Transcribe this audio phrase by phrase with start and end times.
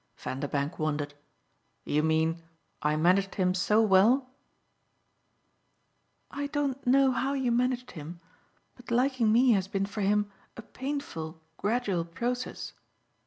[0.17, 1.13] Vanderbank wondered.
[1.85, 2.41] "You mean
[2.81, 4.31] I managed him so well?"
[6.31, 8.19] "I don't know how you managed him,
[8.75, 12.73] but liking me has been for him a painful gradual process.